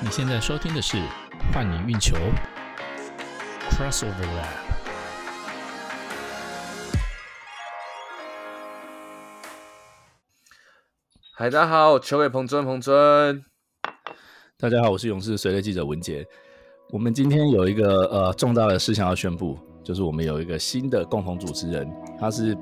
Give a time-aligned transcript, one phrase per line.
[0.00, 0.96] 你现在收听的是
[1.52, 2.14] 《换你运球》
[3.68, 4.46] Crossover Lab。
[11.34, 13.44] 嗨，大家好，我球给彭尊，彭尊。
[14.56, 16.24] 大家好，我是勇士随队记者文杰。
[16.90, 22.56] 我们今天有一个呃重大的事项要宣布，就是我们有一个新的共同主持人，他是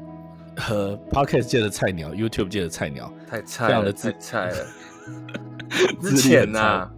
[0.56, 4.66] 和 Podcast 界的菜鸟，YouTube 界的菜鸟，太菜了，非常的太菜了。
[6.00, 6.90] 之前呐、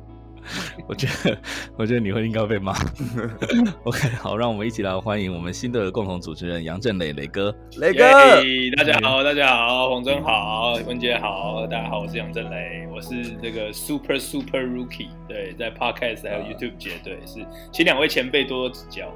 [0.88, 1.38] 我觉得，
[1.77, 2.75] 我觉得你会应该被骂。
[3.84, 7.55] OK，好，让我们一起来欢迎我们新的共同主持人杨振磊磊哥。
[7.77, 8.05] 雷哥，
[8.43, 19.12] 耶大家好，大家好，洪真好，文杰好，大家好，我是杨振磊，我是这个 Super Super Rookie，对，在 Podcast 还有 YouTube 界，对，是，请两位前辈多多指教。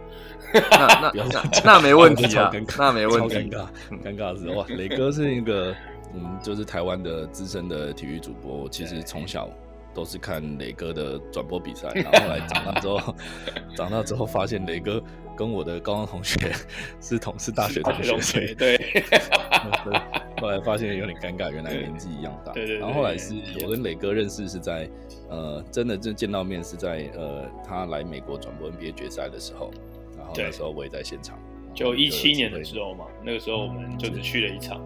[0.52, 3.50] 那那 不要那那没问题啊超尴，尬那没问题超尴。
[3.50, 3.66] 尬，
[4.04, 5.74] 尴尬的是哇，磊哥是一个
[6.14, 8.68] 嗯，就是台湾的资深的体育主播。
[8.68, 9.48] 其实从小
[9.94, 13.14] 都是看磊哥的转播比赛， 然后后来长大之后，
[13.76, 15.02] 长大之后发现磊哥
[15.36, 16.52] 跟我的高中同学
[17.00, 20.00] 是同是大学同学，所以 对，对
[20.40, 22.52] 后来发现有点尴尬，原来年纪一样大。
[22.52, 23.34] 对对对然后后来是
[23.64, 24.88] 我跟磊哥认识是在
[25.30, 29.70] 呃，真的就见到面是在呃，他来美国转播 NBA 决赛的时候，
[30.16, 31.38] 然后那时候我也在现场。
[31.74, 32.62] 就一七年的。
[32.62, 34.78] 时候嘛，那个时候我们就只去了一场，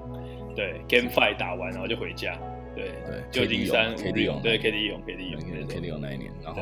[0.54, 2.38] 对，Game Five 打完然后就回家，
[2.76, 6.60] 对，对旧金山 KD 五勇对 KD 勇 KD 勇那个 K 六那一年，然后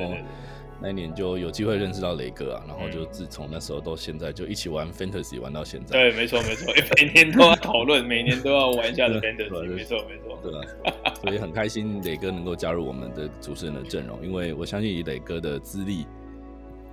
[0.80, 2.92] 那一年就有机会认识到雷哥啊，然后嗯。
[2.92, 16.06] 就自从那时候到现在就一起玩 Fantasy 玩到现在，对，没错没错，每年都要讨论，每年都要玩一下的 Fantasy，对没错没错，对啊，所以很开心磊哥能够加入我们的主持人的阵容，因为我相信以磊哥的资历，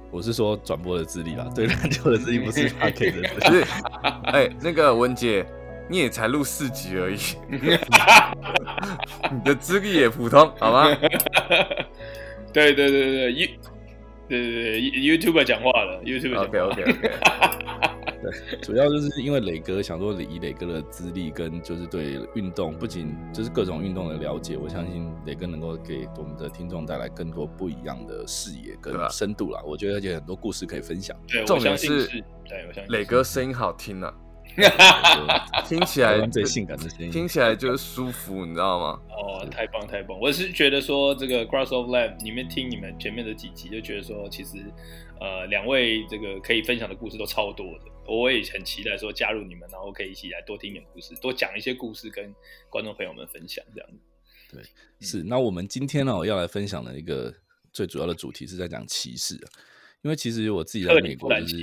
[0.09, 3.65] 我是说转播的资历啦，对篮球的资历不是 p a k 的资不历，是，
[4.25, 5.45] 哎，那个文姐，
[5.91, 7.17] 你也才录四集而已，
[9.29, 10.87] 你的资历也普通，好吗？
[12.53, 13.47] 对对对对，You，
[14.29, 17.11] 对对对，YouTube 讲话了，YouTube 讲话 OK OK OK，
[18.61, 29.61] 主要就是因为磊哥想说以磊哥的资历跟就是对运动，不仅就是各种运动的了解，我相信磊哥能够给我们的听众带来更多不一样的视野跟深度啦。
[29.65, 31.13] 我觉得而且很多故事可以分享。
[31.27, 34.30] 对，重我点是相信是，对我相信磊哥声音好听啊，对
[35.65, 39.01] 听起来最性感的声音，听起来就是舒服，你知道吗？
[39.09, 40.19] 哦，太棒太棒！
[40.19, 44.57] 我是觉得说这个 Crossover Lab 里面听你们前面的几集，就觉得说其实
[45.19, 52.33] 呃两位这个可以分享的故事都超多的，我也很期待说加入你们，然后可以一起来多听点故事，多讲一些故事跟
[52.69, 54.69] 观众朋友们分享这样子。
[54.99, 57.33] 是，那我们今天呢、要来分享的一个
[57.71, 59.47] 最主要的主题是在讲歧视啊，
[60.01, 61.55] 因为其实我自己在美国就是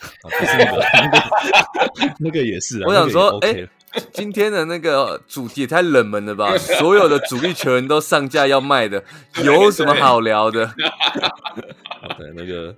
[0.00, 6.56] 啊不是那个那个那个也是我想说，OK 哎、今天的那个主题也太冷门了吧？
[6.58, 9.02] 所有的主力球员都上架要卖的，
[9.42, 10.66] 有什么好聊的？
[12.02, 12.74] 好的，那个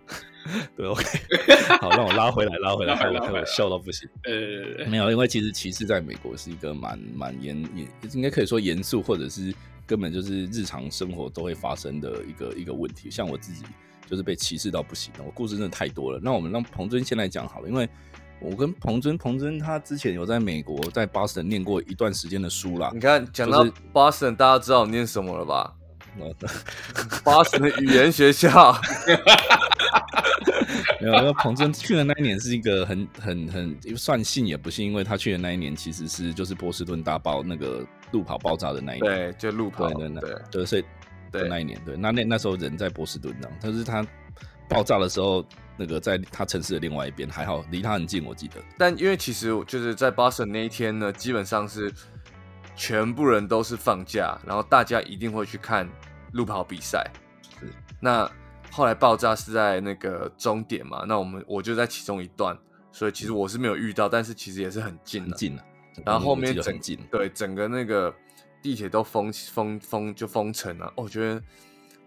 [0.77, 1.03] 对 OK，
[1.81, 4.09] 好，让我拉回来，拉回来，害我害我笑到不行。
[4.25, 9.53] 呃，没有，因为其实歧视在美国是一个蛮蛮严严，应该可以说严肃，或者是
[9.87, 13.11] 根本就是日常生活都会发生的一个一个问题。
[13.11, 13.65] 像我自己
[14.09, 16.21] 就是被歧视到不行，我故事真的太多了。
[16.23, 17.89] 那我们让彭尊先来讲好了，因为
[18.41, 23.01] 我跟彭尊，彭尊他之前有在美国在 Boston 念过一段时间的书啦你。
[23.01, 25.75] 看，讲到就是 Boston，大家知道我念什么了吧
[26.21, 26.35] 哦？
[27.25, 28.73] Boston 的语言学校，
[31.01, 40.85] 没有，因为彭真去的那一年是一个很很很算幸也不幸，因为他去的那一年其实是就是波士顿大爆那个路跑爆炸的那一年，对，就路跑，对对对对，所以
[41.31, 44.07] 对的那一年，对，那那那时候人在波士顿呢，但是他
[44.69, 45.45] 爆炸的时候，
[45.77, 48.57] 那个在他城市的另外一边，还好离他很近，我记得。
[48.77, 51.93] 但因为其实就是在 Boston 那一天呢，基本上是
[52.77, 55.89] 全部人都是放假，然后大家一定会去看
[56.33, 57.05] 路跑比赛。
[57.59, 57.67] 是
[58.01, 58.31] 那
[58.71, 62.57] 后来爆炸是在那个终点嘛，那我们我就在其中一段，
[62.93, 65.31] 所以其实我是没有遇到，但是其实也是很近的。
[65.31, 65.63] 很近了，
[66.05, 66.79] 然后后面整
[67.11, 68.15] 对整个那个
[68.63, 71.41] 地铁都封封封就封城了、哦我觉得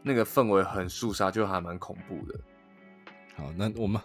[0.04, 2.40] 那个氛围很肃杀，就还蛮恐怖的。
[3.38, 4.02] 好，那我们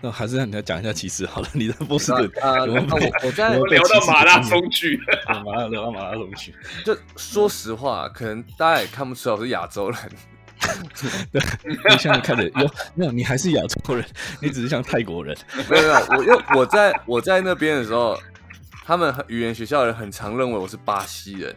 [0.00, 6.54] 那还是让你来讲一下其实好了， 你在波士顿啊我我在 聊到马拉松去，对马拉聊到马拉松去，
[6.84, 9.98] 就说实话，可能大家也看不出来我是亚洲人。
[11.32, 13.10] 对你现在看着有没有？
[13.10, 14.04] 你还是亚洲人，
[14.40, 15.36] 你只是像泰国人。
[15.68, 18.16] 没有没有，我因为我在我在那边的时候，
[18.84, 21.54] 他们语言学校的人很常认为我是巴西人，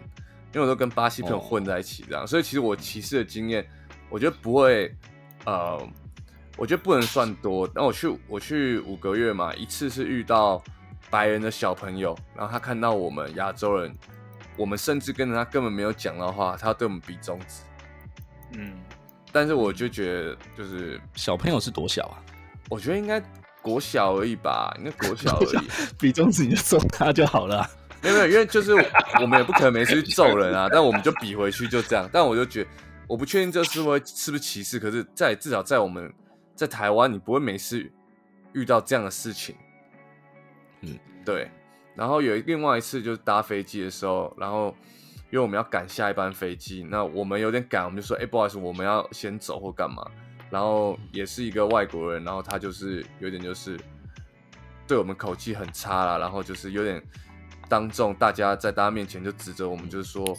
[0.56, 3.68] 因为我都跟巴西朋友混在一起这样，所以其实我歧视的经验，
[4.10, 4.90] 我觉得不会，
[5.44, 5.78] 呃，
[6.56, 7.70] 我觉得不能算多。
[7.76, 10.64] 那我去我去五个月嘛，一次是遇到
[11.10, 13.94] 白人的小朋友，然后他看到我们亚洲人，
[14.56, 17.62] 我们甚至跟着他根本没有讲到话，他要对我们比中指。
[18.54, 18.72] 嗯，
[19.34, 22.16] 但是我就觉得就是小朋友是多小啊？
[22.70, 23.22] 我觉得应该
[23.62, 25.68] 国小而已吧，应该国小而已。
[26.00, 27.70] 比中指你就揍他就好了啊。
[28.06, 28.74] 没有没有，因为就是
[29.20, 32.08] 我们也不可能每次去揍人啊，但我们就比回去就这样。
[32.14, 32.70] 但我就觉得，
[33.08, 36.14] 我不确定这是不是不是歧视，可是，在至少在我们
[36.54, 37.92] 在台湾，你不会每次
[38.54, 39.56] 遇到这样的事情。
[40.82, 41.50] 嗯，对。
[41.96, 44.76] 然后有另外一次就是搭飞机的时候，然后
[45.32, 50.06] 因为我们要赶下一班飞机，那我们有点赶，我们就说，哎，不好意思，我们要先走或干嘛。
[50.52, 53.80] 然后也是一个外国人，然后他就是有点就是
[54.86, 57.02] 对我们口气很差啦，然后就是有点。
[57.68, 60.38] 当众，大家在大家面前就指责我们，就是说，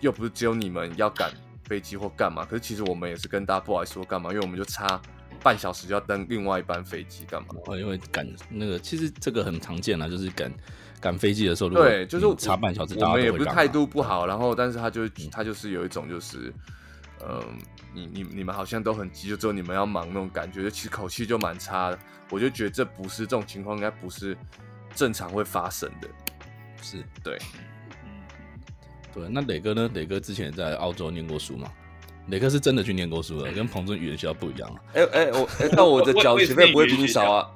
[0.00, 1.30] 又不是只有你们要赶
[1.64, 5.00] 飞机或干嘛，可是其实我们也是跟大家不好意思说干嘛，因为我们就差
[5.42, 7.48] 半小时就要登另外一班飞机干嘛？
[7.66, 10.52] 哦，因为赶那个，其实这个很常见啦，就是赶
[11.00, 16.52] 赶飞机的时候，对，就是差半小时，我们也不是态度不好，然后但是他就他就是有一种就是，
[17.28, 17.42] 嗯，
[17.92, 21.98] 你你你们好像都很急，就只有你们要忙那种感觉，其实口气就蛮差的，
[22.30, 24.36] 我就觉得这不是这种情况，应该不是。
[24.96, 26.08] 正常会发生的，
[26.82, 27.38] 是对，
[29.12, 29.28] 对。
[29.30, 29.90] 那磊哥呢？
[29.92, 31.70] 磊哥之前在澳洲念过书嘛？
[32.28, 34.82] 磊哥是真的去念过书的，跟彭尊语言学校不一样啊。
[34.94, 37.50] 哎哎，我那我的缴学费不会比你少啊？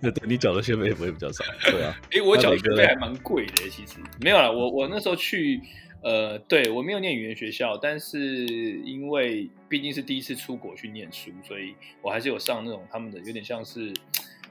[0.00, 1.44] 对 对，你缴的学费也不会比较少。
[1.64, 4.52] 对啊，哎，我缴学费还蛮贵的，其实没有了。
[4.52, 5.60] 我我那时候去，
[6.02, 8.46] 呃，对我没有念语言学校，但是
[8.84, 13.92] 因为毕竟是第一次出国去念书，所以我还是有上那种他们的有点像是。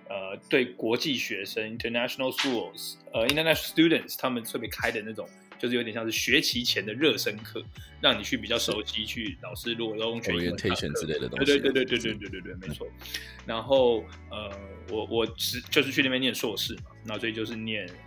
[0.10, 5.28] 呃，对国际学生 （international schools） 呃，international students，他们特别开的那种，
[5.60, 7.62] 就是有点像是学期前的热身课，
[8.00, 11.46] 让你去比较熟悉，去老师如果用全 orientation 之类的东西。
[11.46, 12.88] 对对对对对对对对对，没错。
[13.46, 14.50] 然后呃，
[14.90, 17.86] 我我是就是去那边念硕士嘛，那所以就是念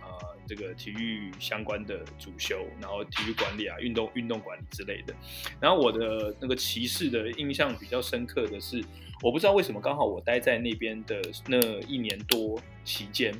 [0.51, 5.13] 这个体育相关的主修，然后体育管理啊、运动运动管理之类的。
[5.61, 8.83] 然后我的那个歧视的印象比较深刻的是。
[9.23, 13.31] 我不知道为什么刚好我待在那边的那一年多期间，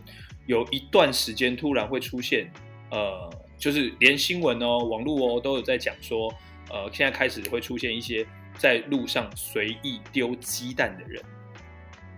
[0.46, 2.54] 有一段时间突然会出现，
[2.92, 6.32] 呃，就是连新闻哦、网络哦都有在讲说，
[6.70, 8.24] 呃，现在开始会出现一些
[8.60, 11.20] 在路上随意丢鸡蛋的人，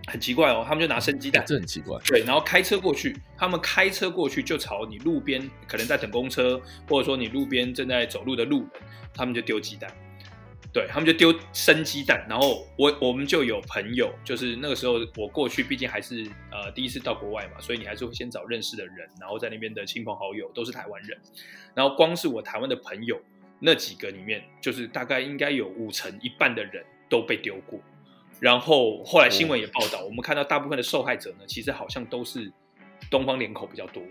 [0.06, 8.70] 很奇怪哦，他们就拿生鸡蛋，这很奇怪，对，然后开车过去，他们开车过去就朝你路边可能在等公车，或者说你路边正在走路的路人，
[9.14, 9.90] 他们就丢鸡蛋。
[10.72, 21.16] 对他们就丢生鸡蛋，然后我我们就有朋友，就是那个时候我过去，毕竟还是呃第一次到国外嘛，所以你还是会先找认识的人，然后在那边的亲朋好友都是台湾人，
[21.76, 23.20] 然后光是我台湾的朋友
[23.60, 27.80] 那几个里面，就是大概应该有五成一半的人都被丢过，
[28.40, 32.52] 然后后来新闻也报道，我们看到大部分的受害者呢，其实好像都是
[33.10, 34.02] 东方脸孔比较多，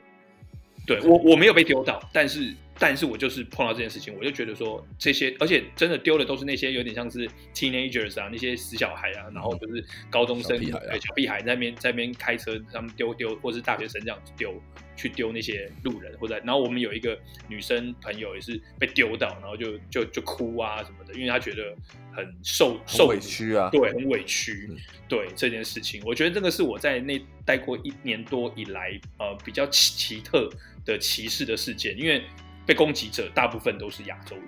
[0.87, 2.53] 对我我没有被丢到，但是。
[2.79, 10.79] 但是我就是碰到这件事情，我就觉得说这些，而且真的丢的都是那些有点像是 teenagers 啊，那些死小孩啊，然后就是高中生、小
[11.15, 14.59] 屁孩在那边在那边开车，他们丢丢，或是大学生这样子丢，
[14.97, 17.17] 去丢那些路人或者，然后我们有一个
[17.47, 21.75] 女生朋友也是被丢到，然后就就就哭啊什么的，因为她觉得
[22.11, 24.69] 很受受委屈啊，对，很委屈，
[25.07, 30.49] 对这件事情，我觉得这个是我在那待过一年多以来，呃，比较奇奇特
[30.83, 32.23] 的歧视的事件，因为。
[32.65, 34.45] 被攻击者大部分都是亚洲人。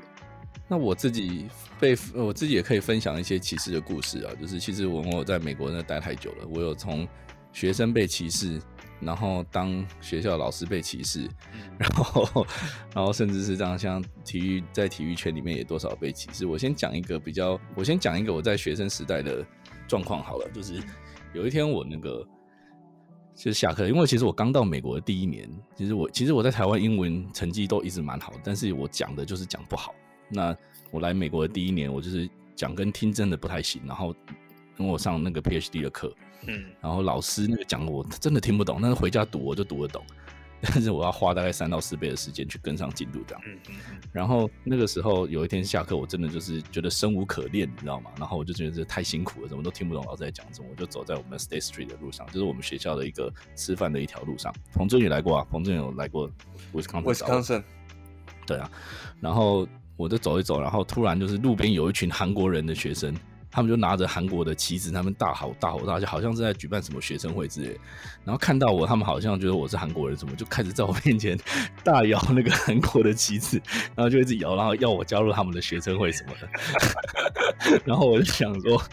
[0.68, 1.48] 那我自己
[1.80, 7.07] 被我自己也可以分享一些歧视的故事啊，就是其实我我在美国那待太久了，我有从
[7.54, 8.60] 学生被歧视，
[9.00, 11.30] 然后当学校老师被歧视，
[11.78, 12.48] 然后
[12.95, 16.48] 然后甚至是这样，像体育在体育圈里面也多少被歧视。
[16.48, 19.45] 我先讲一个比较，我先讲一个我在学生时代的
[19.88, 20.81] 状况好了，就是
[21.34, 22.28] 有一天我那个。
[23.35, 29.94] 就是下课，因为其实我刚到美国的第一年，其实我其实我在台湾英文成绩都一直蛮好，但是我讲的就是讲不好。
[30.30, 30.56] 那
[30.89, 34.15] 我来美国的第一年，我就是讲跟听真的不太行，然后
[34.77, 36.11] 跟我上那个 PhD 的课，
[36.47, 40.01] 嗯，然后老师那个讲我真的听不懂，但是回家读我就读得懂。
[40.68, 43.44] 但是我要花大概三到四倍的时间去跟上进度，这样。
[44.12, 48.12] 然后那个时候有一天下课，我真的就是觉得生无可恋，你知道吗？
[48.18, 50.68] 然后我就觉得这太辛苦了，怎么都听不懂老师在讲什么。
[50.69, 54.54] 我就走在我们 State Street 的路上，就是我们学校的一个吃饭的一条路上。
[54.74, 56.30] 彭正宇来过啊，彭正有来过
[56.74, 57.64] Wisconsin。
[58.48, 58.69] 对啊，
[59.19, 59.68] 然后
[59.98, 63.16] 我就走一走，然后突然就是路边有一群韩国人的学生。
[63.56, 67.80] 他们就拿着韩国的旗子，他们大吼大吼大叫，好像是在举办什么学生会之类。
[68.26, 71.40] 然后看到我，他们好像觉得我是韩国人，什么就开始在我面前
[71.81, 73.62] 大摇那个韩国的旗子，
[73.95, 77.80] 然后就一直摇，然后要我加入他们的学生会什么的。
[77.85, 78.83] 然后我就想说，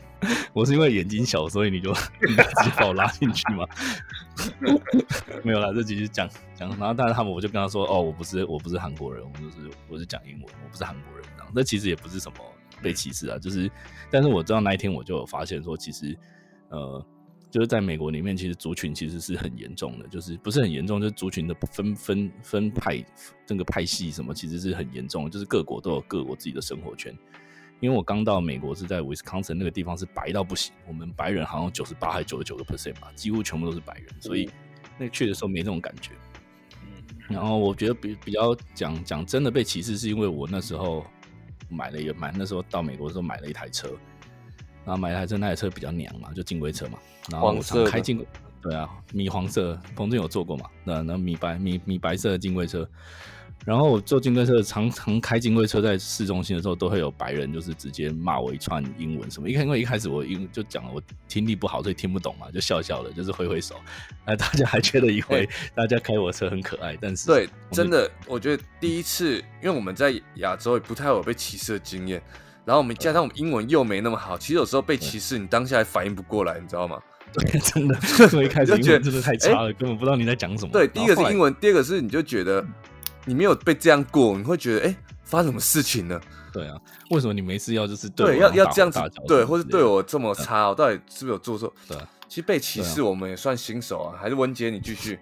[0.52, 1.92] 我是因为眼睛小，所以你就
[2.23, 3.66] 直接把我拉进去吗？
[5.42, 11.52] 没有啦，这几句讲讲，然后但是他们我就跟他说，哦，我不是我不是韩国人，我就是我是讲英文，我不是韩国人这样。
[11.52, 12.38] 那其实也不是什么
[12.83, 13.71] 被歧视啊，就是，
[14.11, 16.19] 但是我知道那一天我就有发现说，其实
[16.69, 17.07] 呃，
[17.51, 23.03] 就是在美国里面，其实族群其实是很严重的，就是不是很严重，就是族群的分分分派
[23.47, 27.17] 这个派系什么，其实是很严重的，就是各国都有各国自己的生活圈。
[27.81, 34.49] 因为我刚到美国是在 Wisconsin 那个地方是白到不行，我们白人好像九十八还九十九个 percent 吧，几乎全部都是白人，所以
[34.99, 36.12] 那去的时候没这种感觉。
[37.29, 41.05] 然后我觉得比比较讲讲真的被歧视，是因为我那时候
[41.73, 43.88] 买了一个买那时候到美国的时候买了一台车，
[44.85, 46.99] 然后买了一台车，那台车比较娘嘛，就金龟车嘛，
[47.31, 48.26] 然后开金龟，
[48.61, 50.67] 对啊，米黄色，彭俊有坐过嘛？
[50.85, 52.88] 那那米白米米白色的金龟车，
[53.64, 59.49] 然后我坐金龟车，常常开金龟车在市中心的时候，都会有白人就是直接骂我一串英文什么。
[59.49, 63.76] 一开因为一开始我英就讲了我听力不好，所以听不懂嘛，就笑笑的，就是挥挥手，
[64.26, 72.21] 那大家还觉得以为大家开我车很可爱，但是对，真的，我觉得第一次，因为我们在亚洲也不太有被歧视的经验，
[72.64, 77.00] 然后我们加上我们英文又没那么好，其实有时候被歧视，你当下还反应不过来，你知道吗？
[77.33, 77.95] 对真的，
[78.28, 80.71] 所以一开始就觉得英文真的太差了，根本不知道你在讲什么。
[80.73, 82.62] 对，第一个是英文，第二个是你就觉得
[83.25, 86.21] 你没有被这样过，你会觉得哎、发生什么事情呢？
[86.52, 86.79] 对啊，
[87.11, 91.73] 为什么你没事要就是对，我要要大这样子对，或是对我这么差，我到底是不是有做错？
[91.88, 95.19] 对啊其实被歧视，我们也算新手啊，还是文杰你继续。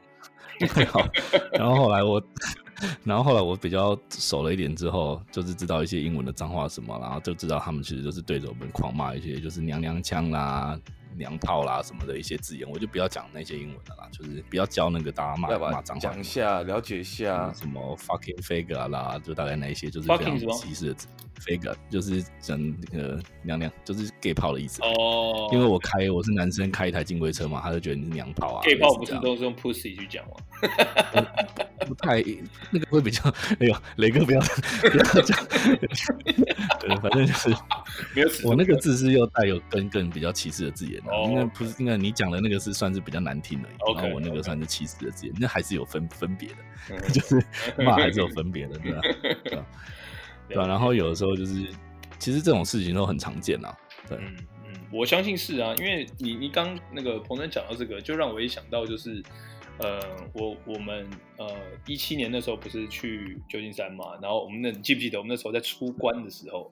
[0.91, 1.05] 好，
[1.53, 2.23] 然后后来我，
[3.03, 10.79] 然后后来我比较熟了一点之后，就是知道一些英文的脏话什么，然后就知道他们其实就是对着我们狂骂一些就是娘娘腔啦、
[11.17, 17.53] 娘炮啦什么的一些字眼，我就不要讲那些英文的啦，就是不要教那个大家骂骂脏话讲一下，了解一下。
[17.53, 21.09] 什么 fucking figure 啦，就大概那一些就是非常歧视的字
[21.41, 24.81] ，figure 就是整那个娘娘，就是 gay 炮的意思。
[24.83, 28.63] 哦，因为我开我是男生开一台金龟车嘛，他就觉得你是娘炮啊。
[28.63, 30.37] gay 炮不是都是用 pussy 去讲吗？
[31.87, 32.23] 不太
[32.71, 35.47] 那个会比较，哎呦，雷哥不要不要讲，
[36.81, 37.49] 对，反正就是
[38.15, 46.57] 没有我那个字是又带有更更比较歧视的字眼的，哦因为不是应该你讲的那个是算是比较难听的然后我那个算是歧视的字眼，那还是有分分别的，
[46.91, 47.45] 嗯就是
[47.83, 49.67] 骂还是有分别的，对吧、对吧、
[50.49, 51.67] 对吧、然后有的时候就是，
[52.19, 53.77] 其实这种事情都很常见啊，
[54.09, 54.37] 对，嗯
[54.67, 59.23] 嗯，我相信是啊，因为你你刚那个彭真讲到这个，就让我一想到就是，
[59.81, 60.01] 呃，
[60.35, 61.09] 我我们
[61.39, 61.49] 呃
[61.87, 66.71] 一七年那时候不是去旧金山嘛，然后我们那你记不记得我们那时候在出关的时候，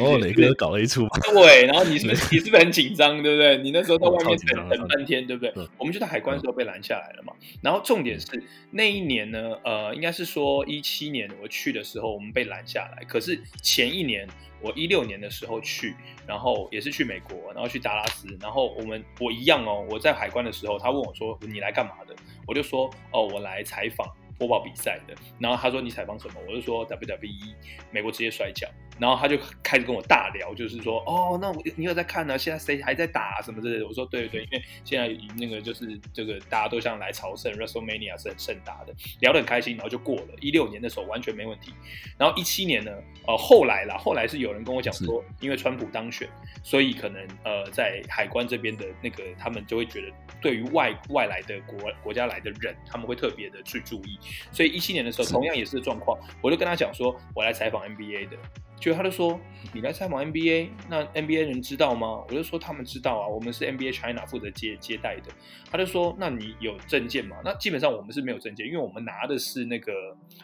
[0.00, 3.58] 哦，磊哥搞了一出，对，然后你是不是 你是不是很紧张，对不对？
[3.58, 5.68] 你那时候在外面等等半天，对不对嗯？
[5.76, 7.32] 我们就在海关的时候被拦下来了嘛。
[7.62, 8.26] 然后重点是
[8.70, 14.26] 那一年呢，呃，应该是说一七年我去的时候我们被拦下来，可是前一年
[14.62, 15.94] 我一六年的时候去，
[16.26, 22.16] 然后也是去美国，然后去达拉斯，然后我们我一样哦，我在海关的时候，他问我说你来干嘛的？
[22.46, 24.06] 我就说哦，我来采访。
[24.38, 26.34] 播报比赛的，然后他说你采访什么？
[26.48, 27.54] 我就说 WWE
[27.90, 28.68] 美国职业摔跤，
[28.98, 33.86] 然后他就开始跟我大聊，就是说哦，那我你有在看呢、现在谁还在打、什么之类的？
[33.86, 40.28] 我说对对对，因为现在那个就是这个大家都像来朝圣 WrestleMania 是很盛大的，聊得很开心，然后就过了。
[40.40, 41.72] 一六年的时候完全没问题，
[42.16, 42.92] 然后一七年呢，
[43.26, 46.28] 呃，后来啦，后来是有人跟我讲说，因为川普当选，
[46.62, 54.18] 所以可能呃在海关这边的那个他们就会觉得，对于外外来的国国家来的人，他们会特别的去注意。
[54.52, 58.36] 所以一七年的时候，同样也是状况，我就跟他讲说，我来采访 NBA 的，
[58.80, 59.38] 结果他就说，
[59.72, 62.24] 你来采访 NBA，那 NBA 人知道吗？
[62.28, 65.32] 我就说他们知道啊，我们是 NBA China 负责接接待的。
[65.70, 67.36] 他就说，那你有证件吗？
[67.44, 69.92] 那基本上我们是没有证件，因为我们拿的是那个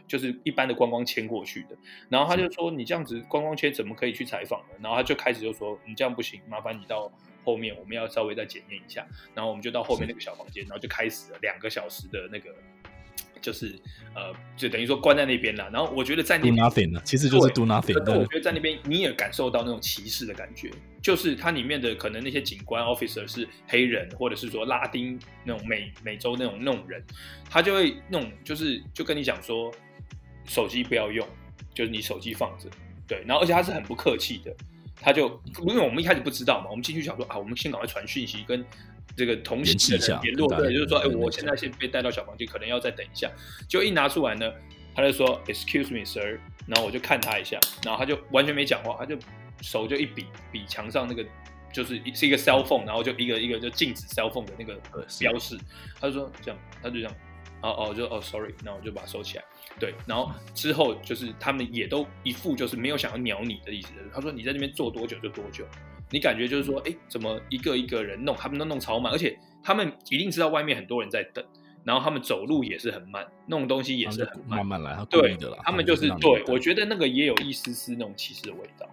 [0.07, 1.77] 就是一般的观光签过去的。
[2.09, 4.77] 然后他就说，你这样子观光签怎么可以去采访呢？
[4.83, 7.11] 然后他就开始就说，你这样不行，麻烦你到。
[7.47, 12.49] 后面我们要稍微再检验一下，然后我们就到后面那个小房间，然后就开始了两个小时的那个，
[13.45, 13.79] 就是
[14.15, 15.69] 呃，就等于说关在那边了。
[15.71, 20.71] 然后我觉得在那 do 边 nothing 了，其实就是 do nothing，是我觉得在那边你也感受到那种歧视的感觉，
[21.03, 27.05] 就是它里面的可能那些警官 officer 是黑人，或者是说拉丁那种美美洲那种那种人，
[27.51, 29.71] 他就会那种就是就跟你讲说，
[30.47, 31.29] 手机不要用，
[31.75, 32.71] 就是你手机放着，
[33.07, 34.57] 对，然后而且他是很不客气的，
[35.03, 35.29] 他就
[35.67, 38.65] 因为我们一开始不知道嘛，我们进去想说啊，我们先赶快传讯息跟。
[39.17, 43.31] 这个同行的联络，对，就是说，哎，我现在先被带到小房间，可能要再等一下。
[43.69, 44.53] 就一拿出来呢，
[44.95, 49.17] 他就说 “Excuse me, sir”，然后我就看他一下，然后他就完全没讲话，他就
[49.63, 51.25] 手就一比比墙上那个
[51.73, 55.21] 就是一是一个 cell phone，然后就一个一个就禁止 cell phone 的那个对是。
[55.21, 55.59] 标示，
[56.01, 57.15] 他就说这样，他就这样，
[57.63, 59.45] 哦哦就哦 sorry，那我就把它收起来。
[59.79, 65.67] 对，然后之后就是他们也都一副就是没有想要鸟你的意思，他说你在那边坐多久就多久，
[66.15, 71.45] 你感觉就是说，哎，怎么一个一个人弄，他们都弄超慢，而且他们一定知道外面很多人在等，
[71.83, 75.59] 然后他们走路也是很慢，弄东西也是很慢慢慢来，对的啦。
[75.65, 78.89] 他们就是对，我觉得那个也有一丝丝那种歧视的味道。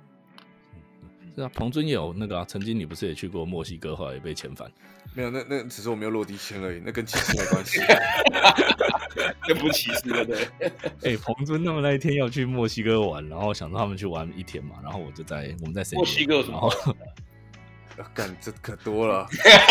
[1.36, 4.70] 是啊，彭尊也有那个啊，曾经你不是也去过墨西哥，后来也被遣返？
[5.14, 7.80] 没有，那那只是我没有落地签而已，那跟歧视没关系。
[9.48, 10.48] 那不歧视对不对？
[11.14, 16.70] 哎，彭尊他们那一天要去墨西哥玩，然后想说他们去玩一天嘛，然后我就在我们在墨西哥，然后
[18.14, 19.28] 干这可多了，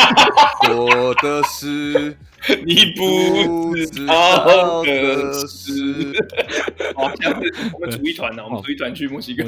[0.71, 2.17] 我的是
[2.64, 6.12] 你不知道的事。
[6.95, 9.45] 好，下次我们组一团呢，我们组一团去墨西哥。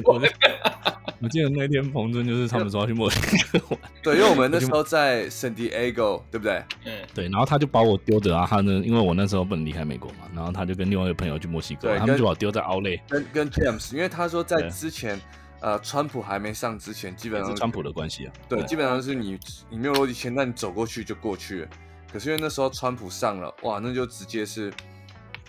[1.23, 3.21] 我记得那天彭真就是他们说要去墨西
[3.53, 6.61] 哥玩，对，因为我们那时候在圣地 a go，对不对？
[6.85, 15.21] 嗯，对，然后他就把我丢着啊，他呢，因为我那时候不能离开美国嘛，然后他就跟另外一个朋友去墨西哥，他们就把我丢在奥莱，跟跟 James，因为他说在之前，
[15.61, 19.39] 呃，川普还没上之前，基本上是川普的关系啊，对，基本上是你
[19.71, 21.69] 你没有落地签，那你走过去就过去了。
[22.13, 24.73] 可是因为那时候川普上了，哇，那就直接是，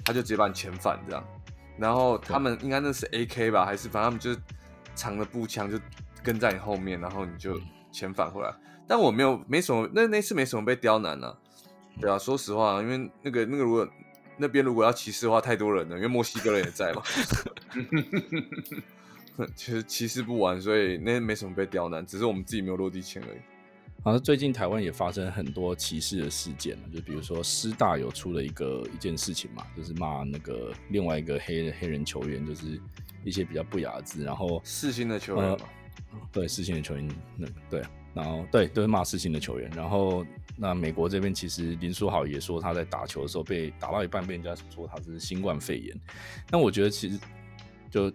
[0.06, 1.24] 他就直接把你遣返这样，
[1.80, 4.38] 然后他们应该那是 AK 吧，还是反正他们就是
[4.96, 5.80] 藏的步枪就。
[6.26, 7.60] 跟在你后面，然后你就
[7.92, 8.50] 遣返回来。
[8.88, 11.36] 但我没有，没什么，那那次没什么被刁难呢。
[12.00, 13.86] 对啊，说实话，因为那个那个如果
[14.38, 17.02] 那边如果要歧视的话，太多人了，因为墨西哥人也在嘛。
[19.54, 23.38] 其实歧视不完，所以那没什么被刁难，只是我们自己没有落地签而已。
[24.02, 32.80] 好像最近台湾也发生很多歧视的事件就比如说师大有出了一个一件事情嘛，就是骂那个另外一个黑黑人球员，就是
[33.24, 35.58] 一些比较不雅的字，然后四星的球员嘛。
[36.32, 37.82] 对，四星的球员，那对，
[38.14, 39.70] 然后对，都是骂四星的球员。
[39.76, 40.26] 然后
[40.56, 45.96] 那美国这边其实林书豪也说他在打球的时候被打到一半被人家说他是新冠肺炎。
[46.50, 47.20] 但我觉得其实
[47.90, 48.12] 就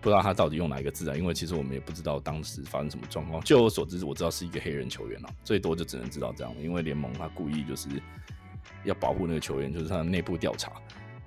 [0.00, 3.42] 不知道他到底用哪一个字啊，因为其实我们也不知道当时发生什么状况。
[3.42, 7.88] 就我所知，我知道是一个黑人球员啊，最多就只能知道这样，因为联盟他故意就是
[8.84, 10.72] 要保护那个球员，就是他的内部调查。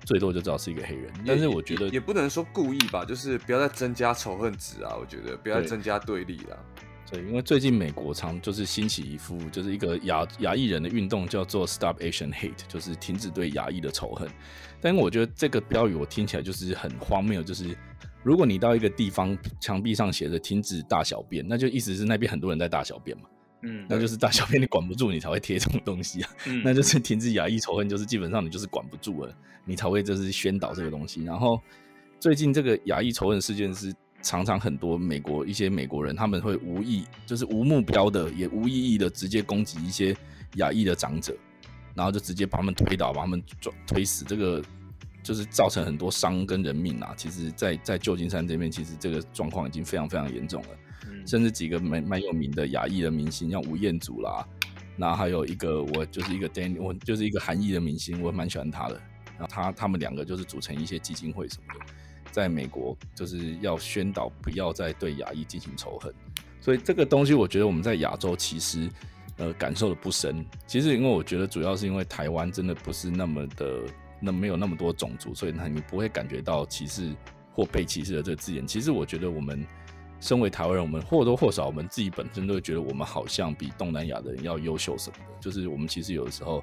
[0.04, 4.96] 最多就知道是一个黑人，但是我觉得也不能说故意吧，就是不要再增加仇恨值啊！
[4.98, 6.58] 我觉得不要再增加对立了。
[7.10, 14.28] 对，因为最近美国常就是兴起一副就是一个亚亚裔人的运动，叫做 Stop Asian Hate，就是停止对亚裔的仇恨。
[14.80, 17.76] 但我觉得这个标语我听起来就是很荒谬，就是
[18.22, 23.24] 如果你到一个地方墙壁上写着停止大小便，那就意思是那边很多人在大小便嘛。
[23.62, 26.30] 嗯，那就是大小便你管不住，你才会贴这种东西啊。
[26.46, 31.24] 嗯，那就是停止亚裔仇恨，就是基本上你就是管不住了，你才会就是宣导这个东西。
[31.24, 31.60] 然后
[32.20, 33.92] 最近这个亚裔仇恨事件是
[34.22, 40.16] 常常很多美国一些美国人他们会无意就是无目标的也无意义的直接攻击一些
[40.54, 41.36] 亚裔的长者，
[41.94, 44.62] 然后就直接把他们推倒，把他们撞推死，这个
[45.22, 47.12] 就是造成很多伤跟人命啊。
[47.16, 50.68] 其实，在在旧金山这边，其实这个状况已经非常非常严重了。
[51.26, 54.46] 甚至几个蛮蛮有名的亚裔的明星，像吴彦祖啦，
[54.96, 59.00] 然后还有一个我就是一个 Dan，我就是一个韩裔的明星，我蛮喜欢他的。
[59.38, 61.92] 然后他他们两个就是组成一些基金会什么的，
[62.32, 66.12] 在美国就是要宣导不要再对亚裔进行仇恨。
[66.60, 68.90] 所以这个东西我觉得我们在亚洲其实
[69.36, 70.44] 呃感受的不深。
[70.66, 73.82] 其实因为我觉得主要是因为台湾真的不是那么的
[74.20, 77.14] 那没有那么多种族，所以呢你不会感觉到歧视
[77.52, 78.66] 或被歧视的这个字眼。
[78.66, 79.64] 其实我觉得我们。
[80.20, 85.40] 身为台湾人，我们或多或少，我们自己本身都会觉得我们好像比东南亚的人要优秀什么的。
[85.40, 86.62] 就是我们其实有的时候，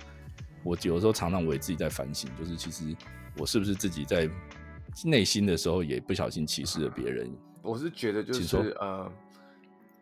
[0.63, 2.95] 我有的时候常常我也自己在反省，就是其实
[3.37, 4.29] 我是不是自己在
[5.05, 7.31] 内心的时候也不小心歧视了别人？
[7.61, 9.11] 我是觉得就是呃，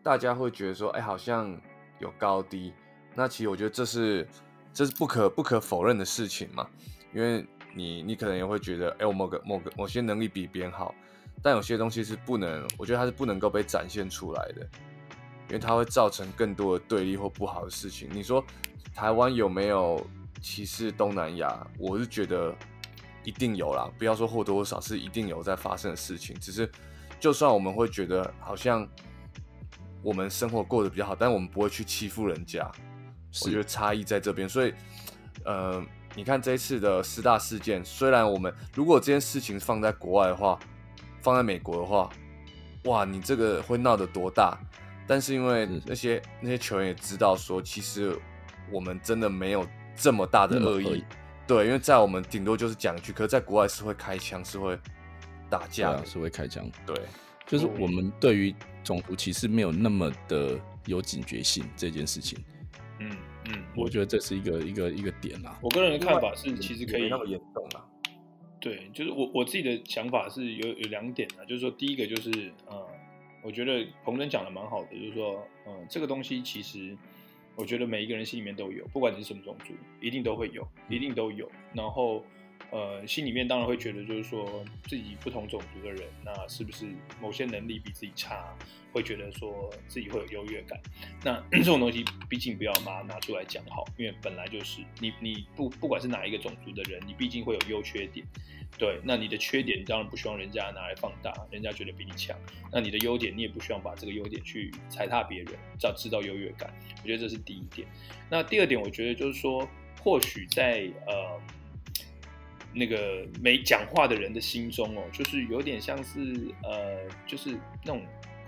[0.02, 1.56] 大家会觉得说，哎，好像
[2.00, 2.74] 有高低。
[3.14, 4.28] 那其实我觉得这是
[4.74, 6.68] 这是不可不可否认的事情嘛，
[7.14, 10.94] 因为你你可能也会觉得，哎，我某个某个某些能力比别人好。
[11.42, 14.62] 但有些东西是不能，我觉得它是不能够被展现出来的，
[15.50, 18.08] 因为它会造成更多的对立或不好的事情。
[18.12, 18.44] 你说
[18.94, 20.06] 台湾有没有
[20.42, 21.66] 歧视东南亚？
[21.78, 22.56] 我是觉得
[23.24, 26.38] 一定有啦，不要说或多或少，是一定有在发生的事情。
[26.40, 26.70] 只是
[27.20, 28.88] 就算我们会觉得好像
[30.02, 32.70] 我们生活过得比较好，但我们不会去欺负人家。
[33.44, 34.48] 我觉得差异在这边。
[34.48, 34.74] 所以，
[35.44, 35.84] 呃，
[36.16, 40.60] 你看这一次的四大事件，虽然我们如果这件事情放在国外的话，
[41.24, 42.10] 放在美国的话，
[42.84, 44.56] 哇，你这个会闹得多大？
[45.08, 48.16] 但是因为那些那些球员也知道说，其实
[48.72, 51.04] 我们真的没有这么大的恶意，
[51.48, 54.78] 对，因为在我们顶多就是讲一句，可是在国外是会开枪，是会
[55.50, 56.96] 打架，是会开枪，对，
[57.46, 62.38] 就是我们对于种族歧视没有那么的有警觉性这件事情，
[63.00, 63.18] 嗯
[63.50, 65.58] 嗯，我觉得这是一个一个一个点啊。
[65.62, 67.63] 我个人的看法是，其实可以那么严重啊。
[68.64, 72.32] 对，就是我我自己的想法是有有两点啊，就是说第一个就是
[72.66, 72.88] 呃，
[73.42, 76.98] 我觉得彭真讲的蛮好的，就是说，嗯，这个东西其实
[77.58, 81.52] 我觉得每一个人心里面都有，不管你是什么种族，一定都会有，一定都有。
[81.74, 82.24] 然后。
[82.74, 86.88] 呃，心里面当然会觉得，就是说自己不同种族的人，那是不是
[87.22, 88.52] 某些能力比自己差，
[88.92, 90.82] 会觉得说自己会有优越感？
[91.24, 98.26] 那 这种东西毕竟不要把它拿出来讲好，因为本来就是你你不不管是哪一个种族的人，你毕竟会有优缺点。
[98.76, 102.36] 对，那你的缺点当然不希望人家拿来放大，人家觉得比你强。
[102.72, 106.74] 那你的优点，你也不希望把这个优点去踩踏别人，造制造优越感。
[107.04, 107.88] 我觉得这是第一点。
[108.32, 109.70] 那第二点，我觉得就是说，
[110.04, 111.40] 或许在呃。
[112.74, 116.20] 那个没讲话的人的心中哦，就是有点像是
[116.64, 118.02] 呃，就是那种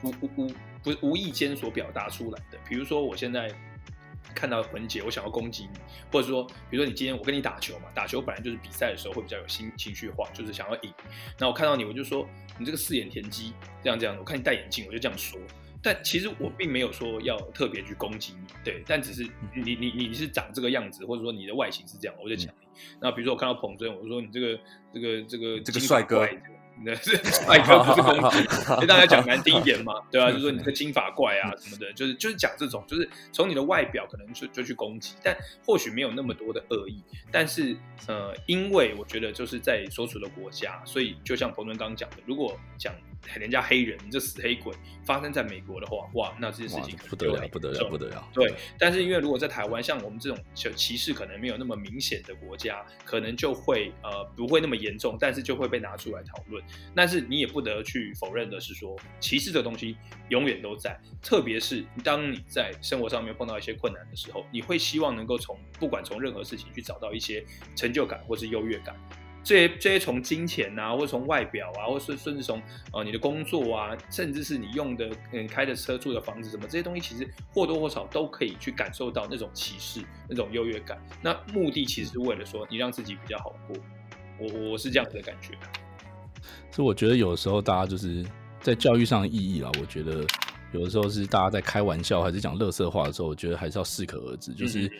[0.04, 0.52] 无无无
[0.84, 2.58] 不是无意间所表达出来的。
[2.68, 3.52] 比如说，我现在
[4.34, 5.80] 看到文杰，我想要攻击你，
[6.12, 10.94] 或者说，比如说你今天我跟你打球嘛，打球本来就是比赛的时候会比较有心情绪化，就是想要赢。
[11.40, 14.16] 那我看到你，我就说你这个四眼田鸡，这样这样。
[14.18, 15.40] 我看你戴眼镜，我就这样说。
[15.86, 19.22] 但其实我并没有说要特别去攻击你，对，但只是
[19.54, 22.68] 你你你是长这个样子，或者说你的外形是这样，我就讲你。
[23.00, 24.60] 那比如说我看到彭真，我就说你这个
[24.92, 26.28] 这个这个这个帅哥。
[26.84, 28.46] 那 是帅哥不是攻击，
[28.82, 30.30] 跟大家讲难听一点嘛，对啊？
[30.30, 35.34] 就是说你这个金发怪啊什么的，就是就是讲这种，就是从你的外表可能就就去攻击，但
[35.66, 37.02] 或许没有那么多的恶意。
[37.32, 42.94] 但是呃，因为我觉得就是在所处的国家，所以就像彭伦刚讲的，如果讲
[43.34, 48.28] 人家黑人，你这死黑鬼，发生在美国的话，哇，那这件事情不得了，不得了，不得了。
[48.34, 50.38] 对，但是因为如果在台湾，像我们这种
[50.76, 56.64] 歧视可能没有那么明显的国家，可能就会呃不会那么严重，但是就会被拿出来讨论。
[56.96, 59.98] 但是你也不得去否认的是，说歧视的东西
[60.30, 67.44] 永远都在，特别是当你在生活上面碰到一些困难的时候，你会希望能够从不管从任何事情去找到一些
[67.76, 68.96] 成就感或是优越感。
[69.46, 72.60] 这些这些从金钱啊，或者从外表啊，或是甚至从
[72.92, 81.00] 呃你的工作啊，甚至是你用的嗯开的车、住的房子什么这些东西，其实或多或少都可以去感受到那种歧视、那种优越感。
[81.22, 83.78] 那目的其实是为了说你让自己比较好过。
[84.40, 85.54] 我我是这样子的感觉。
[86.72, 88.26] 所以我觉得有时候大家就是
[88.60, 90.26] 在教育上的意义啦，我觉得
[90.76, 94.54] 有的时候是大家在开玩笑还是讲乐色话的时候，我觉得还是要适可而止。
[94.54, 94.92] 就是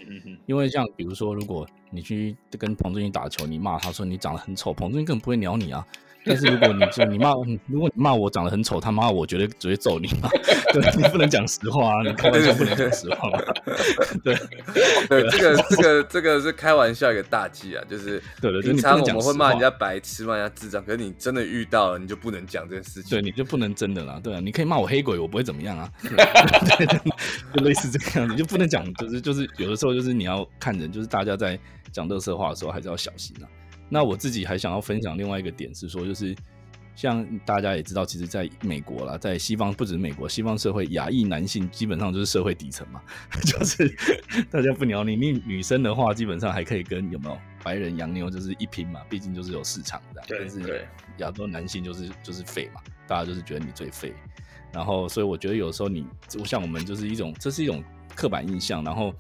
[0.46, 5.86] 因为像比如说，如果你去跟彭俊英打球，你骂他说你长得很丑，彭俊英根本不会鸟你啊。
[6.26, 7.34] 但是如果你说你骂，
[7.68, 10.30] 如果你骂我长得很丑，他妈我绝对直接揍你嘛。
[10.74, 13.30] 对你不能讲实话啊，你开玩笑不能讲实话。
[14.24, 14.36] 对
[15.08, 23.10] 对，这个这个这个是开玩笑一个大忌啊，就是对对，平常我们会骂人家白痴，骂人家智障，可是你真的遇到了，你就不能讲这件事情。
[23.10, 24.20] 对，你就不能真的啦。
[24.24, 25.90] 对啊，你可以骂我黑鬼，我不会怎么样啊。
[26.02, 26.86] 对，
[27.56, 31.58] 就类似这个样子，就不能讲，就是就是有的时候就是你要看人，就是大家在
[31.92, 33.48] 讲乐色话的时候还是要小心啊。
[33.90, 36.36] 那我自己还想要分享另外一个点是说，就是
[36.96, 43.02] 像大家也知道，其实在美国啦，在西方不止美国，西方社会亚裔男性基本上就是社会底层嘛，
[43.46, 43.88] 就是
[44.50, 50.24] 大家不鸟你，你女生的话基本上还可以跟有没有白人洋妞就是一拼嘛，毕竟就是有市场的。
[50.28, 54.14] 但是亚洲男性就是就是废嘛，大家就是觉得你最废。
[54.72, 56.06] 然后所以我觉得有时候你
[56.44, 57.84] 像我们就是一种，这是一种
[58.16, 59.14] 刻板印象，然后。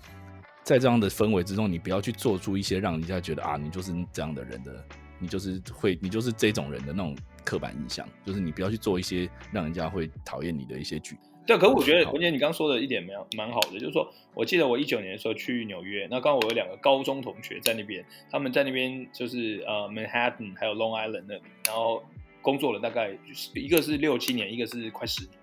[0.65, 4.83] 在这样的氛围之中，你不要去做出一些让人家觉得啊，你就是这样的人的，
[5.19, 11.15] 你就是会，你就是这种人的那种刻板印象，就是你不要去做一些让人家会讨厌你的一些举。
[11.45, 22.03] 对，可是我觉得文杰你刚刚说的一点蛮蛮好的，就是说我记得我一九年的时候去纽约，那刚好我有两个高中同学在那边，他们在那边就是呃 Manhattan 还有 Long Island 那里，然后
[22.41, 23.15] 工作了大概
[23.53, 25.37] 一个是六七年，一个是快十年。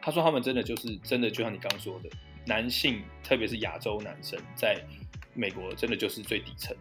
[0.00, 2.10] 他说他们真的就是真的，就像你刚刚说的。
[2.44, 4.82] 男性，特别是亚洲男生，在
[5.34, 6.76] 美国真的就是最底层。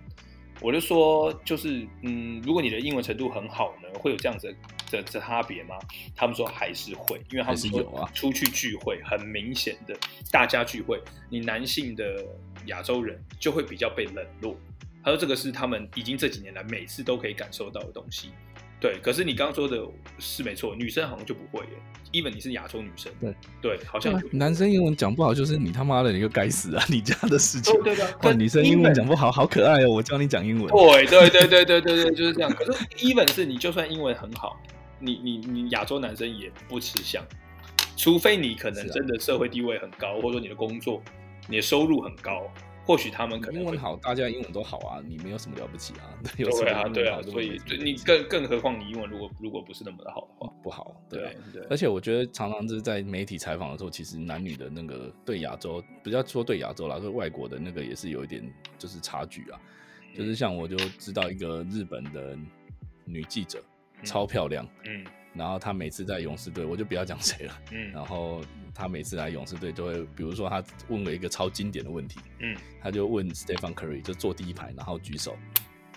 [0.60, 4.56] 我就说，就是嗯，如果你的英文程度很好呢，会有这样子
[4.92, 5.76] 的的差别吗？
[6.16, 9.98] 他们说还是会，因为他们说出去聚会，很明显的，
[10.32, 12.24] 大家聚会，你男性的
[12.68, 14.56] 亚洲人就会比较被冷落。
[15.04, 18.30] 他说这个是他们已经这几年来每次都可以感受到的东西。
[18.82, 19.80] 对，可是你刚刚说的
[20.18, 21.72] 是没错，女生好像就不会耶。
[22.14, 26.84] even 你是亚洲女生，对对，好像男生英文讲不好就是你他妈的，你个该死啊！
[26.90, 27.74] 你家的事情。
[27.84, 29.90] 对对，女生英文讲不好，好可爱哦！
[29.92, 30.68] 我教你讲英文。
[30.68, 32.52] 对对对对对对对，就是这样。
[32.52, 34.60] 可是 even 是你就算英文很好，
[35.00, 37.24] 你你你亚洲男生也不吃香，
[37.96, 41.02] 除非你可能真的社会地位很高，或者说你的工作、
[41.48, 42.52] 你的收入很高。
[42.86, 46.10] 或许他们可能英文好，大家英文都好啊，你没有什么了不起啊。
[46.36, 50.96] 对啊，对啊，所以你更更何况你英文如果如果不是那么的好的话，不好。
[51.10, 51.64] 对对。
[51.70, 58.44] 而且我觉得常常就是在媒体采访的时候，其实男女的那个对亚洲，不要说对亚洲啦，对外国的那个也是有一点
[58.78, 59.60] 就是差距啊。
[60.14, 62.38] 就是像我就知道一个日本的
[63.06, 63.64] 女记者，
[64.04, 67.62] 超漂亮，嗯，然后他每次在勇士队，我就不要讲谁了。
[67.72, 68.42] 嗯 然后
[68.74, 75.38] 他每次来勇士队都会，比如说他问了一个超经典的问题，嗯他就问 Stephen Curry 就坐第一排，然后举手，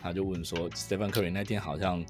[0.01, 2.05] 他就问说 Stephen Curry 那天好像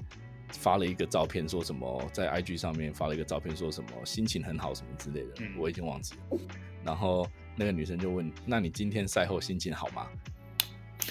[0.51, 6.37] 发了一个照片，说什么在 IG 上面发了一个照片，说什么心情很好什么之类的，嗯我已经忘记了。
[6.83, 10.07] 然后那个女生就问：“那你今天赛后心情好吗？”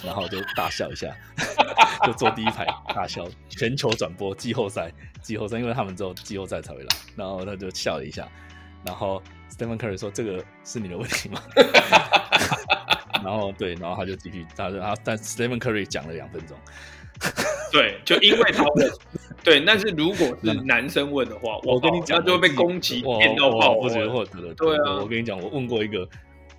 [0.03, 1.15] 然后我就大笑一下，
[2.05, 3.27] 就坐第一排大笑。
[3.49, 4.91] 全球转播季后赛，
[5.23, 8.29] 季后赛，因为他们只有季后赛才会来，然后他就笑了一下。
[8.85, 11.41] 然后 Stephen Curry 说：“这个是你的问题吗？”
[13.25, 16.55] 然后对，然后他就继续，他说他但 Stephen Curry 讲了两分钟，
[17.73, 18.91] 对，就因为他问，
[19.43, 23.73] 对，但是如果是男生问的话，我跟你讲，那就会被攻击我电到爆。
[23.73, 24.53] 我不觉得获得。
[24.55, 26.07] 对啊我跟你讲，我问过一个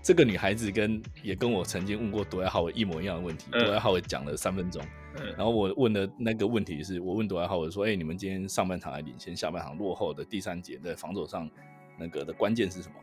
[0.05, 3.65] 这个女孩子跟也跟我曾经问过朵爱浩伟一模一样的问题，嗯。
[3.65, 4.79] 朵爱浩伟讲了三分钟，
[5.17, 5.25] 嗯。
[5.35, 11.49] 然后我问的那个问题是我问朵爱浩伟说：“哎、你们今天上半场还领先，下半场落后的第三节在防守上
[11.97, 12.93] 那个的关键是什么？”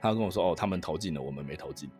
[0.00, 1.90] 他跟我说：“哦，他们投进了，我们没投进。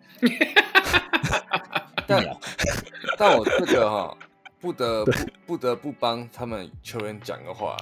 [2.08, 2.40] 但鸟
[3.18, 4.16] 但我这个哈，
[4.58, 5.12] 不得 不
[5.46, 7.76] 不得不帮他们球员讲个话，”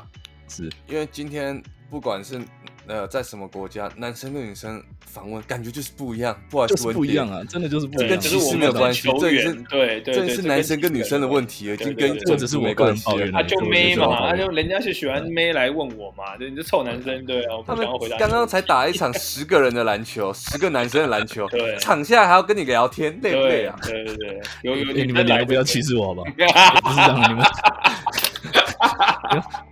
[0.50, 0.68] 是。
[0.88, 2.44] 因为今天不管是
[2.88, 8.08] 呃在什么国家，男生跟女生访问感觉就是不一样，不好意就思，是不一样啊，真的就是不一，样。
[8.08, 11.68] 这跟歧视没有关系这也是，对对对，这是男生跟女生的问题。
[11.68, 18.16] 了，已经跟对对对这只是我没个人关系他就对妹嘛，他就人家是喜欢妹来问我嘛，对，你这臭男生，对啊，我不他们想要回答。
[18.18, 23.76] 刚刚才打一场十个人的篮球，十个男生的篮球 对，场下还要跟你聊天，累不累啊？
[23.84, 26.26] 对对对，有有你们你来不要歧视我好不好？
[26.36, 26.80] 视。
[26.82, 27.44] 不是这样，你们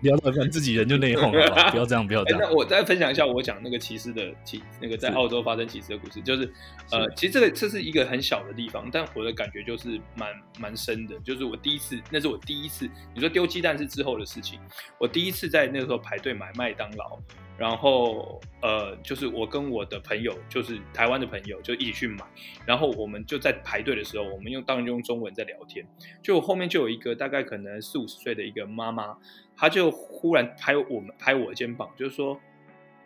[0.03, 2.55] 聊到一半自己人就内讧了， 不要这样，不要哎这样那。
[2.55, 6.53] 我再分享一下我讲那个骑士的骑那个在澳洲发生骑士的故事，就是
[6.91, 11.19] 呃，其实这个这是一个很小的地方，但我的感觉就是蛮蛮深的。
[11.21, 14.59] 就是我第一次，那是我第一次，你说丢鸡蛋是之后的事情，
[14.99, 17.19] 我第一次在那个时候排队买麦当劳，
[17.57, 22.25] 然后呃，就是我跟我的朋友，就是台湾的朋友，就一起去买，
[22.67, 25.87] 然后我们就在排队的时候，我们用当然用中文在聊天，
[26.21, 29.17] 就后面就有一个大概可能四五十岁的一个妈妈，
[29.57, 32.41] 她就忽然拍我们拍我肩膀，就是说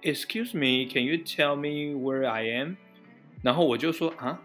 [0.00, 2.76] ，Excuse me, can you tell me where I am？
[3.42, 4.40] 然后我就说啊，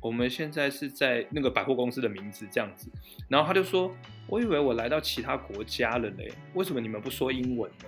[0.00, 2.90] 我们现在是在那个百货公司的名字这样子，
[3.28, 3.94] 然后他就说，
[4.26, 7.86] 我以为我来到其他国家了嘞，为什么你们不说英文呢？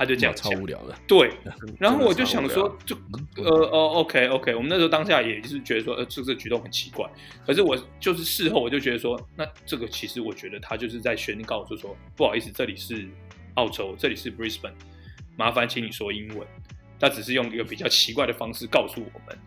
[0.00, 1.30] 他就这样讲超无，聊的，对，
[1.78, 2.96] 然后我就想说就
[3.36, 7.06] 呃哦，OK OK，我们那时候当下也是觉得说，呃，这个举动很奇怪。
[7.46, 13.06] 可是我就是事后我就觉得说，那这个其实我觉得他就是在宣告，就说不好意思，这里是
[13.56, 14.72] 澳洲，这里是 Brisbane，
[15.36, 16.48] 麻烦请你说英文。
[16.98, 19.38] 他只是用一个比较奇怪的方式告诉我们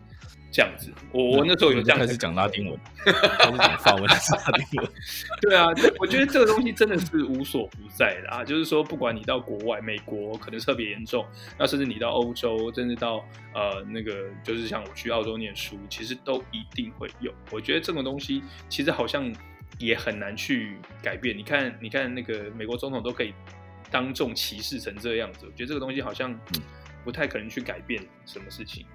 [0.54, 0.88] 这样子。
[1.10, 4.90] 我我那时候有这样子开始讲拉丁文，开始讲法文还是拉丁文？
[5.42, 5.66] 对啊，
[5.98, 8.44] 我觉得这个东西真的是无所不在的啊。
[8.44, 11.26] 就是说，不管你到国外，美国可能特别严重，
[11.58, 13.16] 那甚至你到欧洲，甚至到
[13.52, 17.34] 呃那个，就是像我去澳洲念书，其实都一定会有。
[17.50, 19.34] 我觉得这种东西其实好像
[19.80, 21.36] 也很难去改变。
[21.36, 23.34] 你看，你看那个美国总统都可以
[23.90, 26.32] 当众歧视成这样子，我觉得这个东西好像
[27.02, 28.86] 不太可能去改变什么事情。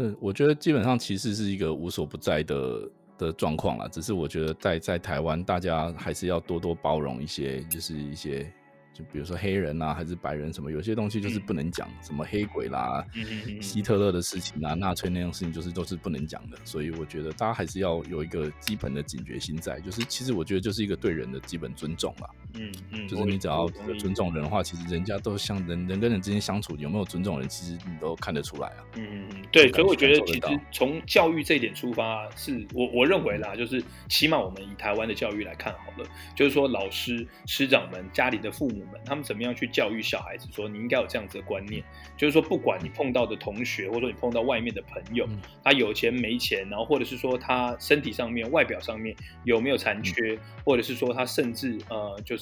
[0.00, 3.86] 对，我觉得基本上歧视是一个无所不在的的状况啦。
[3.86, 8.50] 只是我觉得在在台湾，大家还是要多多包容一些，就是一些，
[8.94, 16.56] 就比如说黑人啊，还是白人什么，有些东西就是不能讲，什么黑鬼啦、嗯嗯嗯希特勒的事情啊、纳粹那种事情，就是都是不能讲的。
[16.64, 22.30] 所以我觉得大家还是要有一个基本的警觉心在，就是其实我觉得就是一个对人的基本尊重啦。
[22.54, 23.66] 嗯嗯，就是你只要
[23.98, 28.84] 尊重人的话，其实人家都像人人跟人之间相处有没有尊重人，其实你都看得出来啊。
[28.96, 41.82] 嗯嗯嗯，对，所以我觉得其实从教育这一点出发，是我我认为啦，就是起码我们以台湾的教育来看好了，就是说老师、师长们、家里的父母们，他们怎么样去教育小孩子，说你应该有这样子的观念，
[42.16, 45.38] 就是说不管你碰到的同学，或者说你碰到外面的朋友，嗯。
[45.62, 52.39] 他有钱没钱，然后或者是说他身体上面、外表上面有没有残缺，或者是说他甚至呃，就是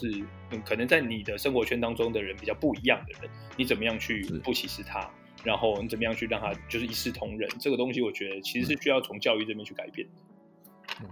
[0.50, 5.08] 嗯，可能在你的生活圈当中的人比较不一样的人，你怎么样去不歧视他？
[5.44, 7.48] 然后你怎么样去让他就是一视同仁？
[7.60, 10.06] 这个东西，我觉得其实是需要从教育这边去改变。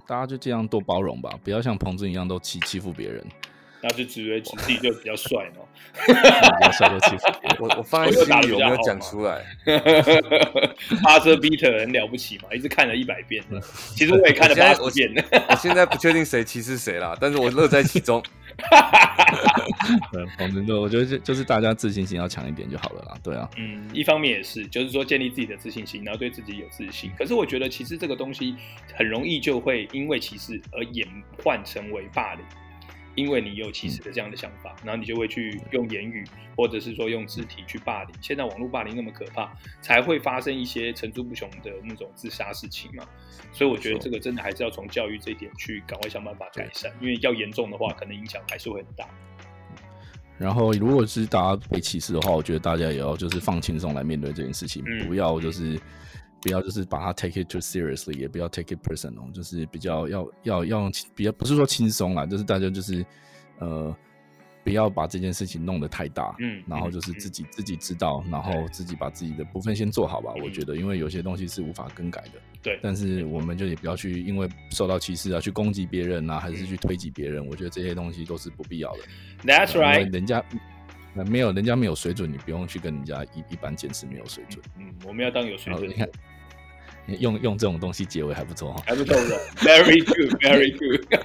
[0.06, 3.24] 大家就这样多包容吧，不要像彭真一样都欺欺负别人，
[3.80, 5.62] 那就只为自己就比较帅 嘛。
[6.58, 7.56] 比较帅就欺负别人。
[7.62, 9.44] 我我放在心里，有没有讲出来？
[11.04, 13.44] 哈泽比特很了不起嘛，一直看了一百遍。
[13.94, 15.24] 其实我也看了八十遍。
[15.48, 18.20] 我现在不确定谁歧视谁啦，但是我乐在其中。
[20.12, 23.14] 对，反正就我觉得就就是大家自信心要强一点就好了啦。
[23.22, 27.10] 对啊，嗯，一方面也是，就是说建立自己的自信心，然后对自己有自信。
[27.18, 28.56] 可是我觉得其实这个东西
[28.94, 31.06] 很容易就会因为歧视而演
[31.42, 32.44] 换成为霸凌。
[33.16, 36.24] 因为你有歧视的这样的想法，然后你就会去用言语
[36.56, 38.14] 或者是说用肢体去霸凌。
[38.20, 43.04] 现在网络霸凌那么可怕，才会发生一些层出不穷的那种自杀事情嘛。
[43.52, 49.08] 所以我觉得这个真的还是要从教育这一点去赶快想办法改善，因为要严重的话，可能影响还是会很大。
[50.38, 55.80] 然后，如果是大家被歧视的话，我觉得大家也要就是放轻松来面对这件事情，嗯不要就是
[56.46, 63.04] 不要就是把它 take it too seriously，也不要 take it personal，就是比较要要要用比较不是说轻松啦，就是大家就是
[63.58, 63.96] 呃
[64.62, 70.32] 不要把这件事情弄得太大，嗯然后就是自己自己知道，然后自己把自己的部分先做好吧。
[70.40, 79.00] 我觉得，因为有些东西是无法更改的，对但是我们就也不要去因为受到歧视啊，去攻击别人啊，还是去推挤别人，我觉得这些东西都是不必要的。
[79.42, 80.12] That's right。
[80.12, 80.44] 人家
[81.12, 84.62] 那没有人家没有水准，你不用去跟人家一一般见识没有水准。
[84.78, 86.10] 嗯，我们要当有水，准你看人，
[87.06, 88.82] 用用这种东西结尾还不错哈。
[88.86, 89.14] 还不错
[89.56, 91.04] ，Very good，Very good。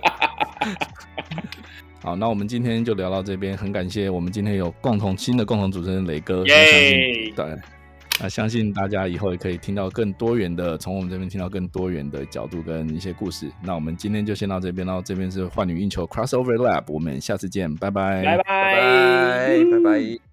[2.04, 7.56] 好，那我们今天就聊到这边，很感谢我们今天有共同新的共同主持人磊哥，耶那相信对，
[8.20, 13.52] 那相信大家以后也可以听到更多元的，从我们这边听到更多元的角度跟一些故事。
[13.62, 20.31] 那我们今天就先到这边，然后这边是幻女运球 Crossover Lab，我们下次见，拜拜，拜拜拜拜拜。